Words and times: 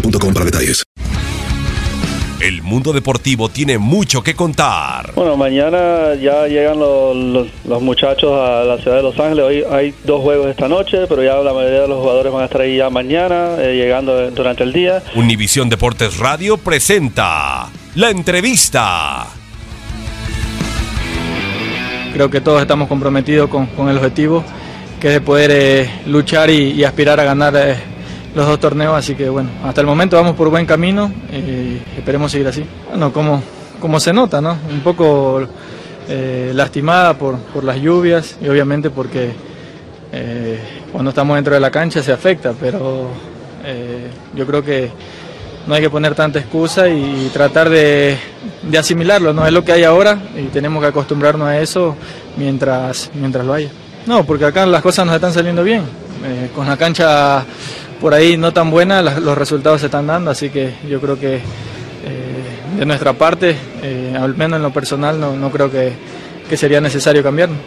boostmobile.com 0.00 0.32
para 0.34 0.44
detalles. 0.44 0.82
El 2.38 2.62
mundo 2.62 2.92
deportivo 2.92 3.48
tiene 3.48 3.78
mucho 3.78 4.22
que 4.22 4.34
contar. 4.34 5.12
Bueno, 5.14 5.36
mañana 5.38 6.14
ya 6.20 6.46
llegan 6.46 6.78
los, 6.78 7.16
los- 7.16 7.46
los 7.64 7.82
muchachos 7.82 8.30
a 8.38 8.62
la 8.62 8.76
ciudad 8.78 8.98
de 8.98 9.02
Los 9.02 9.18
Ángeles. 9.18 9.44
Hoy 9.44 9.64
hay 9.70 9.94
dos 10.04 10.20
juegos 10.20 10.48
esta 10.48 10.68
noche, 10.68 11.06
pero 11.08 11.22
ya 11.24 11.36
la 11.36 11.54
mayoría 11.54 11.80
de 11.82 11.88
los 11.88 11.98
jugadores 11.98 12.30
van 12.32 12.42
a 12.42 12.44
estar 12.44 12.60
ahí 12.60 12.76
ya 12.76 12.90
mañana, 12.90 13.56
eh, 13.58 13.74
llegando 13.74 14.30
durante 14.32 14.64
el 14.64 14.72
día. 14.74 15.02
Univisión 15.14 15.70
Deportes 15.70 16.18
Radio 16.18 16.58
presenta 16.58 17.68
la 17.94 18.10
entrevista. 18.10 19.26
Creo 22.12 22.30
que 22.30 22.40
todos 22.42 22.60
estamos 22.62 22.86
comprometidos 22.88 23.48
con, 23.48 23.66
con 23.66 23.88
el 23.88 23.96
objetivo 23.96 24.44
que 25.00 25.08
es 25.08 25.14
de 25.14 25.20
poder 25.20 25.50
eh, 25.52 25.90
luchar 26.06 26.48
y, 26.50 26.72
y 26.72 26.84
aspirar 26.84 27.18
a 27.20 27.24
ganar 27.24 27.54
eh, 27.56 27.76
los 28.36 28.46
dos 28.46 28.60
torneos. 28.60 28.94
Así 28.94 29.14
que 29.14 29.28
bueno, 29.28 29.48
hasta 29.64 29.80
el 29.80 29.86
momento 29.86 30.16
vamos 30.16 30.36
por 30.36 30.50
buen 30.50 30.66
camino. 30.66 31.10
eh, 31.32 31.82
esperemos 31.96 32.30
seguir 32.30 32.46
así. 32.46 32.64
Bueno, 32.90 33.12
como, 33.12 33.42
como 33.80 33.98
se 33.98 34.12
nota, 34.12 34.40
¿no? 34.40 34.56
Un 34.70 34.80
poco 34.80 35.40
eh, 36.08 36.52
lastimada 36.54 37.14
por, 37.14 37.36
por 37.38 37.64
las 37.64 37.80
lluvias 37.80 38.36
y 38.40 38.48
obviamente 38.48 38.90
porque 38.90 39.32
eh, 40.12 40.60
cuando 40.92 41.10
estamos 41.10 41.34
dentro 41.34 41.54
de 41.54 41.60
la 41.60 41.70
cancha 41.70 42.02
se 42.02 42.12
afecta, 42.12 42.52
pero 42.60 43.08
yo 44.36 44.46
creo 44.46 44.62
que 44.62 44.92
no 45.66 45.74
hay 45.74 45.80
que 45.82 45.90
poner 45.90 46.14
tanta 46.14 46.38
excusa 46.38 46.88
y 46.88 47.28
tratar 47.32 47.68
de, 47.68 48.16
de 48.62 48.78
asimilarlo, 48.78 49.32
no 49.32 49.44
es 49.44 49.52
lo 49.52 49.64
que 49.64 49.72
hay 49.72 49.82
ahora 49.82 50.16
y 50.36 50.44
tenemos 50.44 50.80
que 50.80 50.86
acostumbrarnos 50.86 51.48
a 51.48 51.58
eso 51.60 51.96
mientras, 52.36 53.10
mientras 53.14 53.44
lo 53.44 53.54
haya. 53.54 53.68
No, 54.06 54.22
porque 54.22 54.44
acá 54.44 54.64
las 54.66 54.82
cosas 54.82 55.04
nos 55.04 55.16
están 55.16 55.32
saliendo 55.32 55.64
bien, 55.64 55.82
con 56.54 56.68
la 56.68 56.76
cancha 56.76 57.44
por 58.00 58.14
ahí 58.14 58.36
no 58.36 58.52
tan 58.52 58.70
buena, 58.70 59.02
los 59.02 59.38
resultados 59.38 59.80
se 59.80 59.86
están 59.86 60.06
dando, 60.06 60.30
así 60.30 60.50
que 60.50 60.74
yo 60.88 61.00
creo 61.00 61.18
que 61.18 61.36
eh, 61.36 61.42
de 62.78 62.86
nuestra 62.86 63.14
parte, 63.14 63.56
eh, 63.82 64.14
al 64.18 64.34
menos 64.36 64.58
en 64.58 64.62
lo 64.62 64.72
personal, 64.72 65.18
no, 65.18 65.34
no 65.34 65.50
creo 65.50 65.70
que, 65.70 65.92
que 66.48 66.56
sería 66.56 66.80
necesario 66.80 67.22
cambiarnos. 67.22 67.58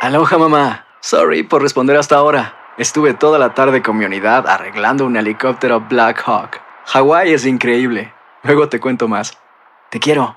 Aloha 0.00 0.36
mamá. 0.36 0.86
Sorry 1.00 1.42
por 1.42 1.62
responder 1.62 1.96
hasta 1.96 2.16
ahora. 2.16 2.54
Estuve 2.76 3.14
toda 3.14 3.38
la 3.38 3.54
tarde 3.54 3.82
con 3.82 3.96
mi 3.96 4.04
unidad 4.04 4.46
arreglando 4.46 5.06
un 5.06 5.16
helicóptero 5.16 5.80
Black 5.80 6.22
Hawk. 6.26 6.60
Hawái 6.86 7.32
es 7.32 7.46
increíble. 7.46 8.12
Luego 8.42 8.68
te 8.68 8.80
cuento 8.80 9.08
más. 9.08 9.38
Te 9.90 10.00
quiero. 10.00 10.36